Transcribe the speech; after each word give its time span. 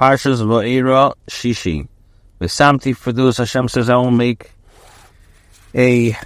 Parshas 0.00 0.40
Va'era 0.40 1.12
Shishi. 1.28 1.86
V'samti 2.40 2.94
those 3.12 3.36
Hashem 3.36 3.68
says 3.68 3.90
I 3.90 3.96
will 3.96 4.10
make 4.10 4.50
a, 5.74 6.16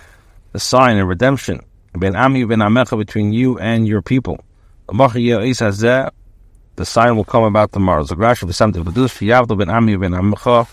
a 0.53 0.61
sign, 0.61 0.97
a 0.99 1.05
redemption. 1.05 1.61
Ben 1.93 2.15
Ami 2.15 2.45
ben 2.45 2.61
Amecha 2.61 2.97
between 2.97 3.33
you 3.33 3.59
and 3.59 3.89
your 3.89 4.01
people. 4.01 4.39
The 4.87 6.85
sign 6.85 7.17
will 7.17 7.25
come 7.25 7.43
about 7.43 7.73
tomorrow. 7.73 8.05
Rashi 8.05 8.49
v'samti 8.49 8.95
those 8.95 9.11
Fiyavdo 9.11 9.59
ben 9.59 9.69
Ami 9.69 9.97
ben 9.97 10.13
Amecha 10.13 10.69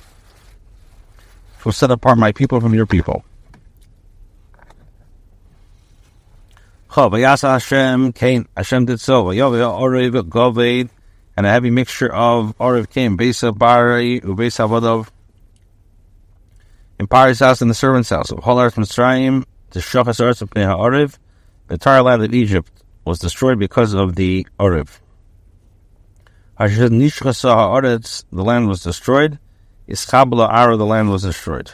will 1.65 1.71
set 1.71 1.89
apart 1.89 2.19
my 2.19 2.31
people 2.31 2.61
from 2.61 2.75
your 2.75 2.85
people. 2.85 3.25
Hashem 6.91 8.13
Cain. 8.13 8.47
Hashem 8.55 8.85
did 8.85 8.99
so. 8.99 9.23
Vayavah 9.25 9.79
Orev 9.79 10.29
Goved 10.29 10.89
and 11.41 11.47
a 11.47 11.49
heavy 11.49 11.71
mixture 11.71 12.13
of 12.13 12.55
Orev 12.59 12.87
came, 12.87 13.17
Besa 13.17 13.51
Bari, 13.51 14.21
Ubesa 14.21 14.69
Vodov, 14.69 15.09
in 16.99 17.07
Pari's 17.07 17.39
house 17.39 17.63
and 17.63 17.71
the 17.71 17.73
servant's 17.73 18.11
house 18.11 18.29
of 18.29 18.37
Holar 18.37 18.71
Mitzrayim, 18.75 19.43
the 19.71 19.79
Shachas 19.79 20.19
Eretz 20.19 20.43
of 20.43 20.51
Orev, 20.51 21.17
the 21.65 21.73
entire 21.73 22.03
land 22.03 22.23
of 22.23 22.31
Egypt 22.31 22.71
was 23.05 23.17
destroyed 23.17 23.57
because 23.57 23.95
of 23.95 24.15
the 24.15 24.45
Orev. 24.59 24.99
The 26.59 28.21
land 28.31 28.67
was 28.67 28.83
destroyed. 28.83 29.39
Ischabla 29.89 30.47
Ara, 30.47 30.77
the 30.77 30.85
land 30.85 31.09
was 31.09 31.23
destroyed. 31.23 31.71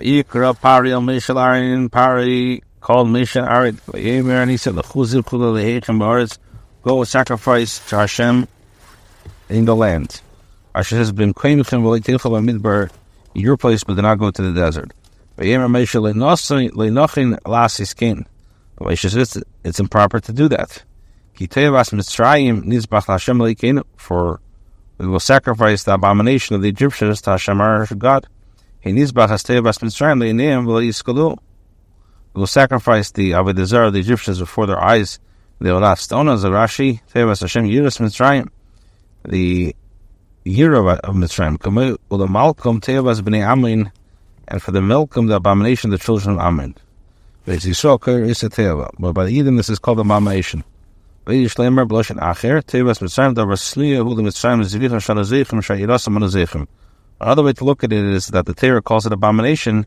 Yikra 0.00 0.60
Pari 0.60 0.92
al 0.92 1.00
Mishal 1.00 1.36
Arin 1.36 1.88
Pari 1.92 2.64
called 2.80 3.06
Mishal 3.06 3.48
Arid. 3.48 3.78
And 3.94 4.50
he 4.50 4.56
said, 4.56 4.74
The 4.74 4.82
Kula 4.82 5.22
Lehechem 5.22 6.38
Go 6.82 7.04
sacrifice 7.04 7.88
to 7.90 7.98
Hashem 7.98 8.48
in 9.50 9.64
the 9.64 9.74
land. 9.76 10.20
Asher 10.74 10.96
has 10.96 11.12
been 11.12 11.34
Kveinuchem 11.34 11.82
V'leiteichel 11.82 12.40
Midbar, 12.48 12.90
your 13.34 13.56
place, 13.56 13.82
but 13.84 13.96
do 13.96 14.02
not 14.02 14.18
go 14.18 14.30
to 14.30 14.42
the 14.42 14.52
desert. 14.52 14.92
It's 19.64 19.80
improper 19.80 20.20
to 20.20 20.32
do 20.32 20.48
that. 20.48 20.82
For 23.96 24.40
we 24.98 25.06
will 25.06 25.20
sacrifice 25.20 25.84
the 25.84 25.94
abomination 25.94 26.56
of 26.56 26.62
the 26.62 26.68
Egyptians 26.68 27.22
to 27.22 27.30
Hashem 27.30 27.60
our 27.60 27.86
God. 27.86 28.26
He 28.80 28.92
needs 28.92 29.12
bachateivas 29.12 29.80
Mitzrayim 29.80 30.20
le'neim 30.20 30.66
v'leiskalou. 30.66 31.38
We 32.34 32.40
will 32.40 32.46
sacrifice 32.46 33.10
the 33.10 33.32
Avodah 33.32 33.88
of 33.88 33.92
the 33.94 34.00
Egyptians 34.00 34.38
before 34.38 34.66
their 34.66 34.78
eyes. 34.80 35.18
They 35.58 35.72
will 35.72 35.80
not 35.80 35.98
stone 35.98 36.28
us. 36.28 36.44
Rashi, 36.44 37.00
Hashem 37.12 37.64
Yiras 37.64 37.98
Mitzrayim 37.98 38.50
the 39.24 39.74
year 40.44 40.74
of, 40.74 40.86
of 40.86 41.14
Mitzrayim, 41.14 41.60
the 41.60 42.26
Malcolm 42.26 42.80
Teavas 42.80 43.20
b'nei 43.20 43.46
Amin, 43.46 43.92
and 44.48 44.62
for 44.62 44.72
the 44.72 44.82
Malcolm 44.82 45.26
the 45.26 45.36
abomination 45.36 45.92
of 45.92 45.98
the 45.98 46.04
children 46.04 46.34
of 46.34 46.40
Amin. 46.40 46.74
But 47.46 47.64
by 49.12 49.24
the 49.24 49.32
Eden, 49.32 49.56
this 49.56 49.70
is 49.70 49.78
called 49.78 49.98
the 49.98 50.02
abomination. 50.02 50.64
Another 51.26 51.42
way 57.42 57.52
to 57.52 57.64
look 57.64 57.84
at 57.84 57.92
it 57.92 58.04
is 58.04 58.28
that 58.28 58.46
the 58.46 58.54
Torah 58.54 58.82
calls 58.82 59.06
it 59.06 59.12
abomination. 59.12 59.86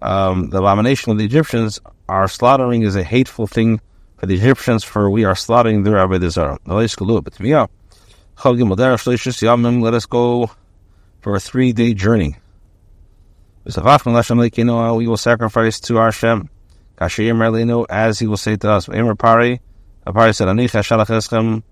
Um, 0.00 0.50
the 0.50 0.58
abomination 0.58 1.12
of 1.12 1.18
the 1.18 1.24
Egyptians, 1.24 1.80
our 2.08 2.26
slaughtering 2.26 2.82
is 2.82 2.96
a 2.96 3.04
hateful 3.04 3.46
thing 3.46 3.80
for 4.16 4.26
the 4.26 4.34
Egyptians, 4.34 4.82
for 4.82 5.10
we 5.10 5.24
are 5.24 5.34
slaughtering 5.34 5.82
their 5.82 5.96
Avodah 5.96 6.58
let 8.44 9.94
us 9.94 10.06
go 10.06 10.50
for 11.20 11.36
a 11.36 11.40
three 11.40 11.72
day 11.72 11.94
journey. 11.94 12.36
We 13.64 15.06
will 15.06 15.16
sacrifice 15.16 15.80
to 15.80 15.98
our 15.98 16.12
Shem. 16.12 16.48
As 16.98 17.16
he 17.16 18.26
will 18.26 18.36
say 18.36 18.56
to 18.56 18.70
us, 18.70 18.88
Pari, 19.18 19.60
Pari 20.04 20.34
said, 20.34 21.62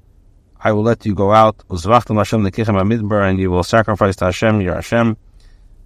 I 0.62 0.72
will 0.72 0.82
let 0.82 1.06
you 1.06 1.14
go 1.14 1.32
out, 1.32 1.64
and 1.70 3.38
you 3.38 3.50
will 3.50 3.64
sacrifice 3.64 4.16
to 4.16 4.26
Hashem, 4.26 4.60
your 4.60 4.74
Hashem, 4.74 5.16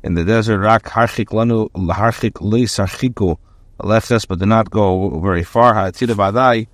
in 0.02 0.14
the 0.14 0.24
desert. 0.24 0.58
Rak 0.58 0.82
harchik 0.84 1.26
leisarchiku 1.26 3.38
leftes, 3.80 4.26
but 4.26 4.40
do 4.40 4.46
not 4.46 4.70
go 4.70 5.20
very 5.20 5.44
far. 5.44 5.74
Ha'atida 5.74 6.14
badai, 6.14 6.66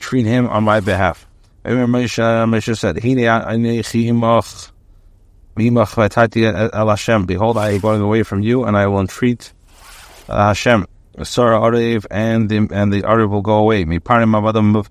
treat 0.00 0.24
him 0.24 0.48
on 0.48 0.64
my 0.64 0.80
behalf. 0.80 1.26
Remember 1.64 1.98
Moshe, 1.98 2.18
Moshe 2.48 2.76
said, 2.76 2.96
Behold, 7.26 7.58
I 7.58 7.70
am 7.70 7.80
going 7.80 8.00
away 8.00 8.22
from 8.22 8.42
you, 8.42 8.64
and 8.64 8.76
I 8.76 8.86
will 8.86 9.00
entreat 9.00 9.52
uh, 10.28 10.48
Hashem. 10.48 10.86
Sarah 11.22 11.60
Arev 11.60 12.06
and 12.10 12.48
the 12.48 12.56
and 12.72 12.90
the 12.92 13.02
Arev 13.02 13.28
will 13.28 13.42
go 13.42 13.58
away. 13.58 13.84
Me 13.84 13.98
parim 13.98 14.32
avadam 14.32 14.86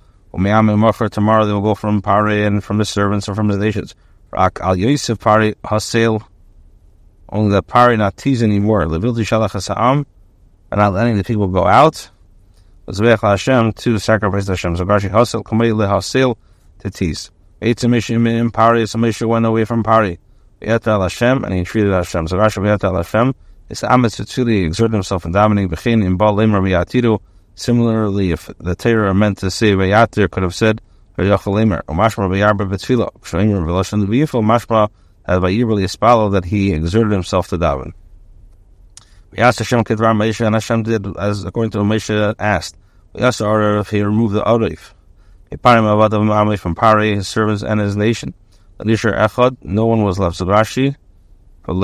tomorrow 1.11 1.45
they 1.45 1.51
will 1.51 1.61
go 1.61 1.75
from 1.75 2.01
Pari 2.01 2.45
and 2.45 2.63
from 2.63 2.77
the 2.77 2.85
servants 2.85 3.27
and 3.27 3.35
from 3.35 3.47
the 3.47 3.57
nations. 3.57 3.95
Rak 4.31 4.59
al 4.61 4.75
Yosef 4.75 5.19
Pari 5.19 5.55
Hasil 5.63 6.23
only 7.29 7.51
the 7.51 7.63
Pari 7.63 7.97
not 7.97 8.17
tease 8.17 8.43
anymore. 8.43 8.85
Levilti 8.85 9.21
Shalach 9.25 9.51
Hasam 9.51 10.05
and 10.71 10.77
not 10.77 10.93
letting 10.93 11.17
the 11.17 11.23
people 11.23 11.47
go 11.47 11.65
out. 11.65 12.09
Hashem 12.87 13.73
to 13.73 13.97
sacrifice 13.97 14.47
Hashem. 14.47 14.77
So 14.77 14.85
Rashi 14.85 15.09
Hasil 15.09 15.43
Kamei 15.43 15.71
Hasil 16.81 16.91
to 16.91 16.91
tease. 16.91 17.31
Eitzimishim 17.61 18.51
Pari, 18.53 18.83
Samisha 18.83 19.27
went 19.27 19.45
away 19.45 19.65
from 19.65 19.83
Pari. 19.83 20.19
Yata 20.61 21.01
Hashem, 21.01 21.43
and 21.43 21.53
he 21.53 21.63
treated 21.63 21.91
Hashem. 21.91 22.27
So 22.27 22.37
Rashi 22.37 22.57
Yata 22.57 22.95
Hashem 22.95 23.35
is 23.69 23.81
Amitz 23.81 24.19
Tzuli 24.21 24.65
exerted 24.65 24.93
himself 24.93 25.25
in 25.25 25.31
dominating 25.31 25.69
Bechin 25.69 26.05
in 26.05 26.17
Baal 26.17 26.35
Limra 26.35 26.61
Yatiru. 26.61 27.19
Similarly, 27.55 28.31
if 28.31 28.49
the 28.59 28.75
Torah 28.75 29.13
meant 29.13 29.39
to 29.39 29.51
say 29.51 29.73
Vayatir, 29.73 30.29
could 30.29 30.43
have 30.43 30.55
said 30.55 30.81
Vayachal 31.17 31.53
Limra. 31.53 31.81
Or 31.87 31.95
Mashma 31.95 32.29
Vayarba 32.29 32.69
Betfila. 32.69 33.11
Shemir 33.21 33.63
Velashan 33.63 34.05
Vayifel 34.07 34.43
Mashma 34.43 34.89
as 35.25 35.39
Vayirli 35.39 35.83
Espalo 35.83 36.31
that 36.31 36.45
he 36.45 36.73
exerted 36.73 37.11
himself 37.11 37.47
to 37.49 37.57
daven. 37.57 37.93
We 39.31 39.39
asked 39.39 39.59
Hashem 39.59 39.83
Kedvar 39.83 40.15
Moshe, 40.15 40.45
and 40.45 40.55
Hashem 40.55 40.83
did 40.83 41.17
as 41.17 41.43
according 41.43 41.71
to 41.71 41.79
Moshe 41.79 42.35
asked. 42.39 42.75
We 43.13 43.21
asked 43.21 43.39
the 43.39 43.79
if 43.79 43.89
he 43.89 44.01
removed 44.01 44.33
the 44.33 44.43
Arif 44.43 44.93
from 45.51 46.75
Pari, 46.75 47.15
his 47.15 47.27
servants, 47.27 47.63
and 47.63 47.79
his 47.79 47.95
nation. 47.95 48.33
Echad, 48.79 49.57
no 49.61 49.85
one 49.85 50.03
was 50.03 50.17
left. 50.17 50.37
So 50.37 50.45
Rashi, 50.45 50.95
but 51.63 51.79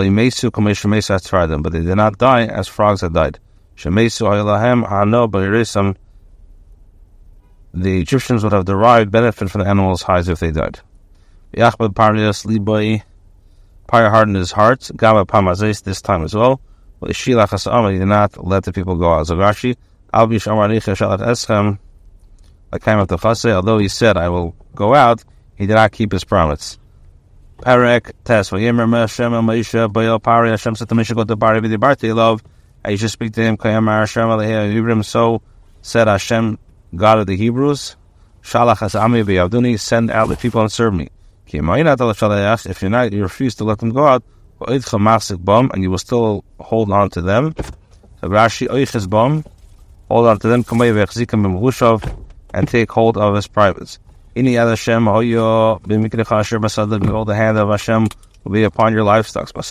they 1.71 1.81
did 1.81 1.95
not 1.95 2.17
die 2.17 2.45
as 2.45 2.67
frogs 2.67 3.01
had 3.01 3.13
died. 3.13 3.39
The 7.73 8.01
Egyptians 8.01 8.43
would 8.43 8.53
have 8.53 8.65
derived 8.65 9.11
benefit 9.11 9.51
from 9.51 9.61
the 9.61 9.67
animals' 9.67 10.01
hides 10.01 10.29
if 10.29 10.39
they 10.39 10.51
died. 10.51 10.79
Yachbad 11.55 11.93
Parias 11.93 12.43
Libai, 12.43 13.03
Pari 13.87 14.09
hardened 14.09 14.37
his 14.37 14.51
heart, 14.51 14.89
Gama 14.95 15.25
Pamazes 15.25 15.83
this 15.83 16.01
time 16.01 16.23
as 16.23 16.33
well. 16.33 16.59
But 16.99 17.11
Shilach 17.11 17.49
Asama, 17.49 17.97
did 17.97 18.05
not 18.05 18.43
let 18.43 18.63
the 18.63 18.73
people 18.73 18.95
go 18.95 19.13
out. 19.13 19.27
So 19.27 19.35
Rashi, 19.35 19.75
Albish 20.13 20.47
Amaricha 20.47 20.95
Shalat 20.95 21.19
Eschem, 21.19 21.77
I 22.71 22.79
came 22.79 22.99
up 22.99 23.07
to 23.09 23.17
Chase, 23.17 23.45
although 23.45 23.77
he 23.77 23.87
said, 23.87 24.17
I 24.17 24.29
will 24.29 24.55
go 24.75 24.93
out, 24.93 25.23
he 25.55 25.65
did 25.65 25.75
not 25.75 25.91
keep 25.91 26.11
his 26.11 26.23
promise. 26.23 26.77
Perek 27.59 28.11
Tes, 28.23 28.49
Vayemer 28.49 28.91
Hashem 28.99 29.33
El 29.33 29.41
Maisha, 29.41 29.87
Bayel 29.91 30.21
Pari, 30.21 30.49
Hashem 30.49 30.75
said 30.75 30.89
to 30.89 30.95
Misha, 30.95 31.15
go 31.15 31.23
to 31.23 31.37
Pari, 31.37 31.61
Vidibarti, 31.61 32.13
love, 32.13 32.43
I 32.83 32.95
should 32.95 33.09
speak 33.09 33.33
to 33.33 33.41
him, 33.41 33.57
Kayamar 33.57 34.01
Hashem 34.01 34.23
Alehei 34.23 34.71
Hebrew, 34.71 35.01
so 35.01 35.41
said 35.81 36.07
Hashem, 36.07 36.59
God 36.95 37.19
of 37.19 37.27
the 37.27 37.35
Hebrews, 37.35 37.95
Shalach 38.43 38.77
Hasami 38.77 39.23
V'yavduni, 39.23 39.79
send 39.79 40.11
out 40.11 40.27
the 40.29 40.35
people 40.37 40.61
and 40.61 40.71
serve 40.71 40.93
me. 40.93 41.09
If 41.47 41.53
you're 41.53 42.89
not, 42.89 43.13
you 43.13 43.23
refuse 43.23 43.55
to 43.55 43.63
let 43.63 43.79
them 43.79 43.91
go 43.91 44.05
out, 44.05 44.23
and 44.59 45.83
you 45.83 45.89
will 45.89 45.97
still 45.97 46.43
hold 46.59 46.91
on 46.91 47.09
to 47.11 47.21
them. 47.21 47.53
Rashi, 48.21 48.67
Oiches 48.67 49.09
Bom, 49.09 49.43
hold 50.09 50.27
on 50.27 50.37
to 50.39 50.47
them, 50.47 50.63
Kamei 50.63 50.93
V'echzikim 50.93 51.43
B'mhushav, 51.45 52.25
and 52.53 52.67
take 52.67 52.91
hold 52.91 53.17
of 53.17 53.33
his 53.35 53.47
privates. 53.47 53.99
Any 54.35 54.57
other 54.57 54.71
Hashem, 54.71 55.05
behold, 55.05 55.83
the 55.83 57.35
hand 57.35 57.57
of 57.57 57.69
Hashem 57.69 58.07
will 58.43 58.51
be 58.51 58.63
upon 58.63 58.91
your 58.93 59.03
livestock. 59.03 59.49
Upon 59.49 59.63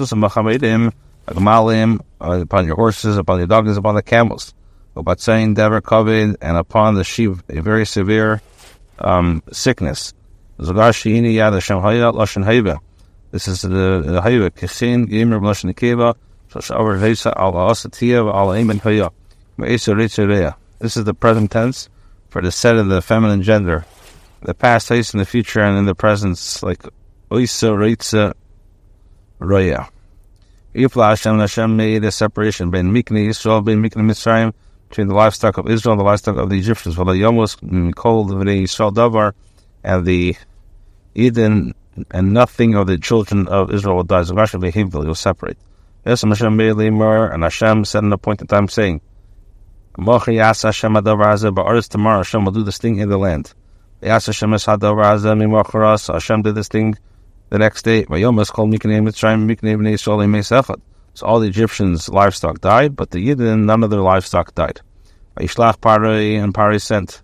your 2.67 2.77
horses, 2.77 3.17
upon 3.17 3.39
your 3.39 3.47
dogs, 3.47 3.77
upon 3.77 3.95
the 3.95 4.03
camels. 4.03 4.53
But 4.95 5.21
saying 5.21 5.55
Dever 5.55 5.81
covered, 5.81 6.37
and 6.41 6.57
upon 6.57 6.97
the 6.97 7.05
sheep, 7.05 7.31
a 7.49 7.61
very 7.61 7.87
severe 7.87 8.43
um, 8.99 9.45
sickness. 9.53 10.13
This 10.59 10.69
is 10.69 10.75
the 10.75 10.83
Hayva, 14.25 14.51
Kishin, 14.51 15.09
Gamer, 15.09 15.39
Blushing 15.39 15.73
Kiva, 15.75 16.17
Shashawar 16.51 16.99
Vesa, 16.99 17.33
Allah 17.37 17.73
Asatia, 17.73 18.33
Allah 18.33 18.57
Amen 18.57 18.79
Haya. 18.79 19.11
This 19.59 20.97
is 20.97 21.05
the 21.05 21.15
present 21.15 21.51
tense 21.51 21.91
for 22.37 22.43
the 22.43 22.53
set 22.53 22.77
of 22.77 22.89
the 22.89 23.01
feminine 23.01 23.43
gender. 23.43 23.87
The 24.43 24.53
past, 24.53 24.89
place, 24.89 25.15
in 25.15 25.19
the 25.21 25.25
future, 25.25 25.63
and 25.63 25.79
in 25.79 25.87
the 25.87 25.95
presence, 25.95 26.63
like 26.63 26.83
Oisa, 27.31 27.71
Reitza, 27.75 28.35
Roya. 29.39 29.89
Ifla 30.75 31.09
Hashem 31.09 31.39
Hashem 31.39 31.75
made 31.75 32.05
a 32.05 32.11
separation 32.11 32.71
between 32.71 32.93
Mikni 32.93 33.31
Israel, 33.31 33.63
between 33.63 33.83
Mikni 33.83 34.03
Mitzrayim, 34.03 34.53
between 34.91 35.09
the 35.09 35.15
livestock 35.15 35.57
of 35.57 35.71
Israel 35.71 35.95
and 35.95 36.01
the 36.01 36.05
livestock 36.05 36.37
of 36.37 36.51
the 36.51 36.59
Egyptians. 36.59 36.99
While 36.99 37.07
the 37.07 37.23
Yomos 37.23 37.95
called 37.95 38.29
the 38.29 38.51
Israel 38.51 38.93
Davar, 38.93 39.33
and 39.83 40.05
the 40.05 40.37
Eden 41.15 41.75
and 42.11 42.35
nothing 42.35 42.75
of 42.75 42.87
the 42.87 42.99
children 42.99 43.49
of 43.49 43.73
Israel 43.73 43.97
will 43.97 44.05
die. 44.05 44.25
So 44.25 44.59
behaved, 44.59 44.93
he 44.93 44.99
will 44.99 45.15
separate. 45.15 45.57
Yes, 46.05 46.21
Hashem 46.21 46.55
made 46.55 46.77
and 46.77 47.43
Hashem 47.43 47.87
said 47.87 48.03
an 48.03 48.13
appointed 48.13 48.51
time, 48.51 48.69
saying, 48.69 49.01
Tomorrow 49.99 50.25
Hashem 52.19 52.45
will 52.45 52.53
do 52.53 52.63
this 52.63 52.77
thing 52.77 52.99
in 52.99 53.09
the 53.09 53.17
land. 53.17 53.55
Hashem 54.03 54.53
did 56.43 56.55
this 56.55 56.69
thing 56.69 56.99
the 57.49 57.59
next 57.59 57.83
day. 57.83 58.05
So 61.15 61.27
all 61.27 61.41
the 61.41 61.49
Egyptians' 61.49 62.11
livestock 62.11 62.61
died, 62.61 62.95
but 62.95 63.11
the 63.11 63.27
Yidden, 63.27 63.65
none 63.65 63.83
of 63.83 63.89
their 63.89 64.03
livestock 64.03 64.55
died. 64.55 64.83
And 65.39 65.49
Parai 65.49 66.83
sent. 66.83 67.23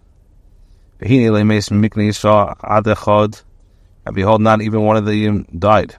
And 4.04 4.14
behold, 4.14 4.40
not 4.40 4.62
even 4.62 4.80
one 4.80 4.96
of 4.96 5.04
them 5.04 5.46
died. 5.58 5.96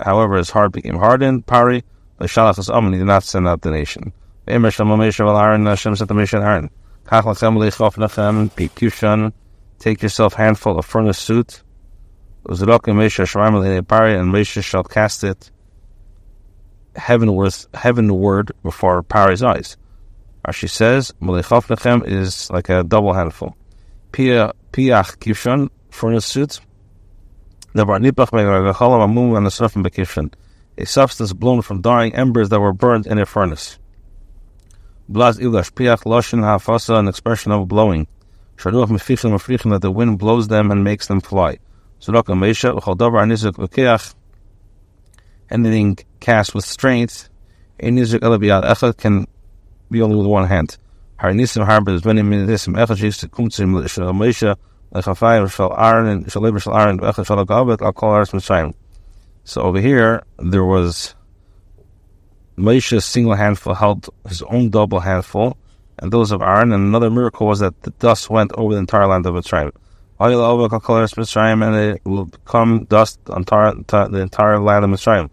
However, 0.00 0.36
his 0.36 0.50
heart 0.50 0.72
became 0.72 0.96
hardened. 0.96 1.46
Pari, 1.46 1.82
Shalach 2.20 2.58
is 2.60 2.70
Amen, 2.70 2.92
he 2.92 2.98
did 3.00 3.06
not 3.06 3.24
send 3.24 3.48
out 3.48 3.62
the 3.62 3.72
nation. 3.72 4.12
Take 9.78 10.02
yourself 10.02 10.34
handful 10.34 10.78
of 10.78 10.86
furnace 10.86 11.18
Pari, 13.82 14.16
and 14.16 14.32
Moshe 14.32 14.62
shall 14.64 14.84
cast 14.84 15.24
it 15.24 15.50
heavenward, 16.96 17.54
heavenward 17.74 18.52
before 18.62 19.02
Pari's 19.02 19.42
eyes. 19.42 19.76
Rashi 20.46 20.68
says, 20.68 21.12
Malichof 21.20 21.68
Nechem 21.68 22.06
is 22.06 22.50
like 22.50 22.68
a 22.68 22.82
double 22.82 23.12
handful. 23.12 23.56
Piach 24.12 24.52
furnace 25.90 26.26
suit. 26.26 26.60
A 30.78 30.86
substance 30.86 31.32
blown 31.32 31.62
from 31.62 31.80
dying 31.80 32.14
embers 32.14 32.48
that 32.48 32.60
were 32.60 32.72
burned 32.72 33.06
in 33.06 33.18
a 33.18 33.26
furnace. 33.26 33.78
Blaz 35.10 35.38
Ilash 35.40 35.72
Piach 35.72 36.04
Loshin 36.04 36.40
Hafasa, 36.40 36.98
an 36.98 37.08
expression 37.08 37.52
of 37.52 37.68
blowing. 37.68 38.06
Sharuach 38.56 38.88
Mefichim 38.88 39.32
Mefrichim, 39.32 39.70
that 39.72 39.82
the 39.82 39.90
wind 39.90 40.18
blows 40.18 40.48
them 40.48 40.70
and 40.70 40.84
makes 40.84 41.06
them 41.06 41.20
fly. 41.20 41.58
Suraka 42.00 42.36
Meisha, 42.36 42.78
Chaldavar 42.80 43.22
Anizuk 43.24 43.54
Lekeach, 43.54 44.14
anything 45.50 45.98
cast 46.20 46.54
with 46.54 46.64
strength, 46.64 47.28
can 47.78 49.26
be 49.90 50.02
only 50.02 50.16
with 50.16 50.26
one 50.26 50.46
hand. 50.46 50.76
Harnisim 51.18 51.64
harbor 51.64 51.92
is 51.92 52.04
many 52.04 52.22
minisim 52.22 52.74
echashis 52.74 53.28
kumtsim 53.28 53.88
shal 53.88 54.12
Moshe 54.12 54.56
lechafayim 54.92 55.48
shal 55.50 55.72
Aaron 55.78 56.06
and 56.08 56.32
shal 56.32 56.42
Leber 56.42 56.60
shal 56.60 56.76
Aaron 56.76 56.98
echad 56.98 57.26
shal 57.26 57.44
Gabet 57.46 57.80
al 57.80 57.92
kol 57.92 58.10
aras 58.10 58.30
Mitzrayim. 58.30 58.74
So 59.44 59.62
over 59.62 59.80
here 59.80 60.24
there 60.38 60.64
was 60.64 61.14
Moshe's 62.56 63.04
single 63.04 63.34
handful 63.34 63.74
held 63.74 64.08
his 64.28 64.42
own 64.42 64.70
double 64.70 65.00
handful, 65.00 65.56
and 65.98 66.12
those 66.12 66.30
of 66.30 66.42
Aaron. 66.42 66.72
And 66.72 66.86
another 66.86 67.10
miracle 67.10 67.46
was 67.46 67.60
that 67.60 67.80
the 67.82 67.90
dust 67.90 68.30
went 68.30 68.52
over 68.54 68.74
the 68.74 68.80
entire 68.80 69.06
land 69.06 69.26
of 69.26 69.34
Mitzrayim. 69.34 69.72
And 70.18 71.76
it 71.76 72.04
will 72.04 72.24
become 72.26 72.84
dust 72.84 73.18
on 73.28 73.42
the 73.42 74.20
entire 74.20 74.58
land 74.60 74.84
of 74.84 74.90
Mitzrayim 74.90 75.30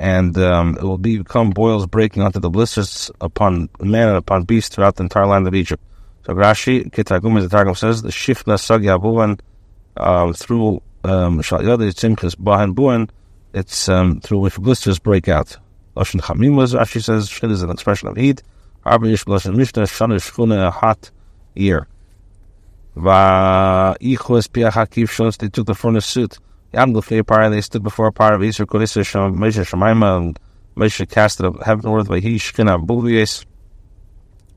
and 0.00 0.36
um, 0.38 0.76
it 0.76 0.82
will 0.82 0.96
become 0.96 1.50
boils 1.50 1.86
breaking 1.86 2.22
onto 2.22 2.40
the 2.40 2.48
blisters 2.48 3.10
upon 3.20 3.68
man 3.80 4.08
and 4.08 4.16
upon 4.16 4.44
beast 4.44 4.72
throughout 4.72 4.96
the 4.96 5.02
entire 5.02 5.26
land 5.26 5.46
of 5.46 5.54
Egypt. 5.54 5.82
So 6.24 6.32
Rashi, 6.32 6.90
Kitagum, 6.90 7.38
the 7.40 7.50
Targum 7.50 7.74
says, 7.74 8.00
the 8.00 8.08
Shifna 8.08 8.56
Sagya 8.56 8.98
Buan 8.98 9.38
um, 11.04 11.40
Shalyada 11.40 11.88
Tzimchis 11.90 12.36
Bahan 12.36 12.74
Buan, 12.74 13.08
it's 13.54 13.88
um, 13.88 14.20
through 14.20 14.38
which 14.38 14.56
blisters 14.56 14.98
break 14.98 15.28
out. 15.28 15.56
Lashon 15.96 16.20
Chamim 16.20 16.56
was 16.56 16.74
Rashi 16.74 17.02
says, 17.02 17.28
Shid 17.28 17.50
is 17.50 17.62
an 17.62 17.70
expression 17.70 18.08
of 18.08 18.16
heat. 18.16 18.42
Arba 18.84 19.06
Yish 19.06 19.24
Lashon 19.24 19.56
Mishnah, 19.56 19.82
Shana 19.84 20.16
Shchuna, 20.16 20.68
a 20.68 20.70
hot 20.70 21.10
year. 21.54 21.86
Va'ichus 22.96 24.48
Piach 24.48 24.72
Hakiv 24.72 25.10
shows 25.10 25.36
they 25.36 25.48
took 25.48 25.66
the 25.66 25.74
furnace 25.74 26.06
suit. 26.06 26.38
Yam 26.72 26.92
Par, 26.92 27.50
they 27.50 27.60
stood 27.60 27.82
before 27.82 28.06
a 28.06 28.12
part 28.12 28.34
of 28.34 28.40
Isra 28.40 28.66
Kodisha 28.66 29.04
Shem 29.04 29.36
Moshe 29.36 29.64
Shemaima 29.64 30.16
and 30.16 30.38
Moshe 30.76 31.08
cast 31.10 31.40
it 31.40 31.46
up 31.46 31.62
heavenward 31.62 32.08
by 32.08 32.20
he 32.20 32.36
Shkina 32.36 32.84
Buvies. 32.84 33.44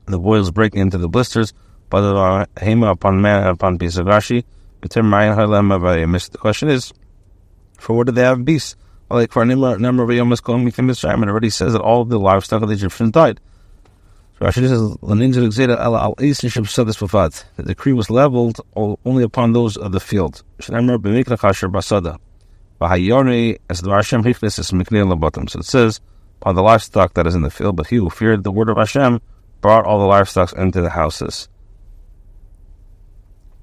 The 0.06 0.18
boils 0.18 0.50
breaking 0.50 0.80
into 0.80 0.98
the 0.98 1.08
blisters, 1.08 1.52
but 1.90 2.02
the 2.02 2.48
Hema 2.56 2.92
upon 2.92 3.20
man 3.20 3.46
upon 3.46 3.78
Rashi. 3.78 4.44
The 4.84 6.38
question 6.38 6.68
is, 6.68 6.92
for 7.78 7.96
what 7.96 8.06
did 8.06 8.14
they 8.14 8.22
have 8.22 8.44
beasts? 8.44 8.76
Like 9.10 9.32
for 9.32 9.44
number 9.44 10.02
of 10.02 10.08
Yomas 10.08 10.42
Kohen 10.42 10.64
Mikim 10.66 10.90
Mitzrayim, 10.90 11.22
it 11.22 11.28
already 11.28 11.50
says 11.50 11.72
that 11.74 11.82
all 11.82 12.04
the 12.04 12.18
livestock 12.18 12.62
of 12.62 12.68
the 12.68 12.74
Egyptians 12.74 13.12
died. 13.12 13.38
So 14.38 14.46
Rashi 14.46 14.66
says, 14.66 14.80
The 17.56 17.62
decree 17.62 17.92
was 17.92 18.10
leveled 18.10 18.60
only 18.74 19.22
upon 19.22 19.52
those 19.52 19.76
of 19.76 19.92
the 19.92 20.00
field. 20.00 20.42
So 20.60 20.74
it 25.58 25.64
says, 25.64 26.00
upon 26.40 26.54
the 26.54 26.62
livestock 26.62 27.14
that 27.14 27.26
is 27.26 27.34
in 27.34 27.42
the 27.42 27.50
field, 27.50 27.76
but 27.76 27.86
he 27.86 27.96
who 27.96 28.10
feared 28.10 28.44
the 28.44 28.52
word 28.52 28.68
of 28.68 28.76
Hashem 28.76 29.20
brought 29.60 29.86
all 29.86 29.98
the 29.98 30.06
livestock 30.06 30.52
into 30.54 30.80
the 30.80 30.90
houses. 30.90 31.48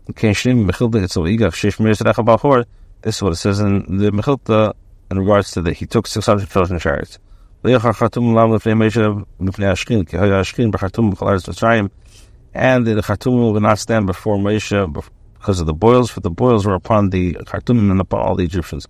This 0.06 0.45
is 3.15 3.21
what 3.21 3.33
it 3.33 3.38
says 3.38 3.59
in 3.59 3.98
the 3.98 4.12
Mechilta 4.12 4.74
in 5.09 5.19
regards 5.19 5.51
to 5.51 5.62
that 5.62 5.74
he 5.74 5.86
took 5.86 6.07
600 6.07 6.50
children 6.50 6.80
chariots. 6.80 7.19
And 7.63 7.74
the 7.74 7.80
chartumim 13.01 13.53
will 13.53 13.59
not 13.59 13.80
stand 13.80 14.07
before 14.07 14.38
Moshe 14.38 15.03
because 15.36 15.60
of 15.60 15.67
the 15.67 15.74
boils, 15.74 16.10
for 16.10 16.22
the 16.22 16.31
boils 16.31 16.65
were 16.65 16.74
upon 16.74 17.12
the 17.12 17.34
chartumim 17.34 17.91
and 17.91 18.01
upon 18.01 18.22
all 18.22 18.36
the 18.36 18.43
Egyptians. 18.43 18.88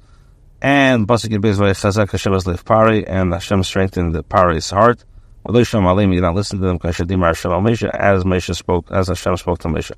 And 0.62 1.08
Pari, 1.08 3.08
and 3.08 3.34
Hashem 3.34 3.64
strengthened 3.64 4.14
the 4.14 4.24
Pari's 4.24 4.70
heart. 4.70 5.04
Although 5.44 5.64
Shem 5.64 5.88
Alim, 5.88 6.14
You 6.14 6.22
not 6.22 6.36
listen 6.36 6.60
to 6.60 6.66
them 6.68 6.78
as 6.84 6.98
Moshe 7.00 8.56
spoke, 8.56 8.92
as 8.92 9.08
Hashem 9.08 9.38
spoke 9.38 9.58
to 9.60 9.68
Moshe. 9.68 9.92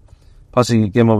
Pasuk 0.53 0.91
Gimel 0.91 1.17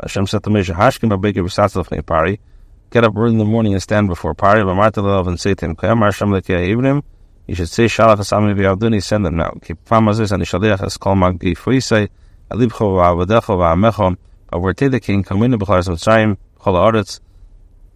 Hashem 0.00 0.26
said 0.26 0.42
to 0.42 0.48
Moshe, 0.48 0.74
Hashkim 0.74 1.10
Abeke 1.10 2.06
Pari. 2.06 2.40
Get 2.88 3.04
up 3.04 3.14
early 3.14 3.32
in 3.32 3.38
the 3.38 3.44
morning 3.44 3.74
and 3.74 3.82
stand 3.82 4.08
before 4.08 4.32
Pari, 4.32 4.62
Bamartalov, 4.62 5.28
and 5.28 5.38
say 5.38 5.52
to 5.52 5.66
him, 5.66 7.02
You 7.46 7.54
should 7.54 7.68
say, 7.68 7.84
Shalach 7.84 8.16
Asami 8.16 8.56
V'Avduni, 8.56 9.02
send 9.02 9.26
them 9.26 9.36
now. 9.36 9.50
Keep 9.62 9.84
Famazis 9.84 10.32
and 10.32 10.42
Ishaliach 10.42 10.82
as 10.82 10.96
Kol 10.96 11.14
Magdi 11.14 11.54
Fuisei, 11.54 12.08
Alibcho 12.50 13.26
V'Avadecho 13.26 13.58
V'Amecho, 13.58 14.16
we're 14.58 14.72
the 14.72 14.98
king, 14.98 15.22
come 15.22 15.42
in 15.42 15.50
the 15.50 15.58
B'char 15.58 15.86
Zotzayim, 15.86 16.38
Chol 16.58 16.72
Aretz, 16.72 17.20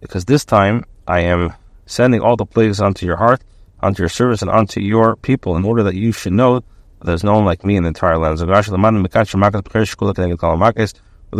because 0.01 0.25
this 0.25 0.45
time 0.45 0.85
I 1.07 1.21
am 1.21 1.51
sending 1.87 2.21
all 2.21 2.35
the 2.35 2.45
plagues 2.45 2.79
onto 2.79 3.07
your 3.07 3.17
heart, 3.17 3.41
onto 3.79 4.03
your 4.03 4.09
service, 4.09 4.43
and 4.43 4.51
onto 4.51 4.81
your 4.81 5.15
people, 5.15 5.55
in 5.57 5.65
order 5.65 5.81
that 5.81 5.95
you 5.95 6.11
should 6.11 6.33
know 6.33 6.61
there's 7.03 7.23
no 7.23 7.33
one 7.33 7.45
like 7.45 7.65
me 7.65 7.75
in 7.75 7.83
the 7.83 7.87
entire 7.87 8.17
land. 8.17 8.39
Learn 8.39 8.63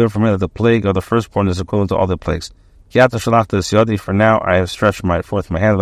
from 0.09 0.23
here 0.23 0.31
that 0.31 0.37
the 0.37 0.47
plague 0.47 0.85
of 0.85 0.93
the 0.93 1.01
firstborn 1.01 1.47
is 1.47 1.59
equivalent 1.59 1.89
to 1.89 1.97
all 1.97 2.07
the 2.07 2.17
plagues. 2.17 2.51
For 2.91 4.13
now, 4.13 4.41
I 4.41 4.55
have 4.55 4.69
stretched 4.69 5.03
my 5.03 5.21
forth 5.21 5.51
my 5.51 5.59
hand, 5.59 5.81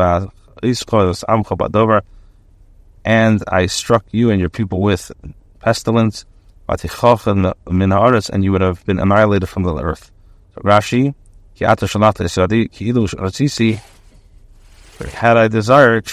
and 3.06 3.44
I 3.48 3.68
struck 3.68 4.06
you 4.12 4.32
and 4.32 4.40
your 4.40 4.50
people 4.50 4.82
with 4.82 5.12
pestilence, 5.60 6.26
and 6.68 8.44
you 8.44 8.52
would 8.52 8.62
have 8.62 8.84
been 8.86 9.00
annihilated 9.00 9.50
from 9.50 9.64
the 9.64 9.76
earth. 9.76 10.12
Rashi, 10.58 11.14
had 15.14 15.38
I 15.38 15.48
desired, 15.48 16.06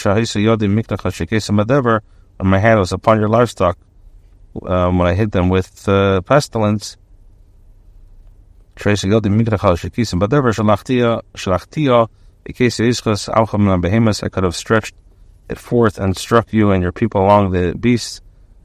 my 2.43 2.59
hand 2.59 2.79
was 2.79 2.93
upon 2.93 3.19
your 3.19 3.29
livestock 3.29 3.79
um, 4.65 4.99
when 4.99 5.09
I 5.09 5.15
hit 5.15 5.33
them 5.33 5.49
with 5.49 5.89
uh, 5.89 6.21
pestilence. 6.23 6.97
Tracing 8.75 9.15
out 9.15 9.23
mikrachal 9.23 9.77
shekisim, 9.79 10.19
but 10.19 10.33
ever 10.33 10.53
shalachtia 10.53 11.23
shalachtia. 11.35 12.09
I 14.23 14.29
could 14.29 14.45
have 14.45 14.55
stretched 14.55 14.95
it 15.49 15.59
forth 15.59 15.99
and 15.99 16.17
struck 16.17 16.53
you 16.53 16.71
and 16.71 16.83
your 16.83 16.93
people 16.93 17.23
along 17.23 17.53
the 17.53 17.75
beasts. 17.75 18.21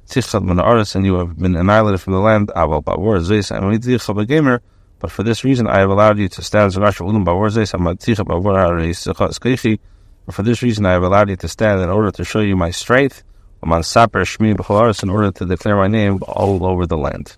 Tichad 0.08 0.44
min 0.44 0.60
aris, 0.60 0.96
and 0.96 1.06
you 1.06 1.16
have 1.16 1.38
been 1.38 1.56
annihilated 1.56 2.02
from 2.02 2.14
the 2.14 2.20
land. 2.20 2.50
Aval 2.50 2.84
ba'or 2.84 3.20
zeis 3.22 3.52
amitichad 3.58 4.28
Gamer, 4.28 4.62
But 5.00 5.12
for 5.12 5.24
this 5.24 5.44
reason, 5.44 5.68
I 5.68 5.80
have 5.80 5.90
allowed 5.90 6.20
you 6.20 6.28
to 6.28 6.42
stand. 6.44 6.68
as 6.68 6.76
Zerash 6.76 7.00
ulum 7.00 7.26
ba'or 7.26 7.50
zeis 7.50 7.74
amatichad 7.74 8.26
ba'or 8.26 8.56
haris. 8.56 9.78
For 10.30 10.44
this 10.44 10.62
reason, 10.62 10.86
I 10.86 10.92
have 10.92 11.04
allowed 11.04 11.30
you 11.30 11.38
to 11.38 11.48
stand 11.48 11.82
in 11.82 11.90
order 11.90 12.12
to 12.12 12.24
show 12.24 12.42
you 12.42 12.56
my 12.56 12.70
strength 12.70 13.24
Mansapar 13.64 14.24
Shmi 14.26 15.04
in 15.04 15.10
order 15.10 15.32
to 15.32 15.46
declare 15.46 15.76
my 15.76 15.88
name 15.88 16.20
all 16.28 16.66
over 16.66 16.86
the 16.86 16.98
land. 16.98 17.38